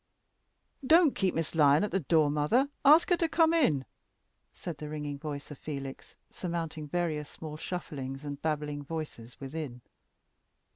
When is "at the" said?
1.83-1.99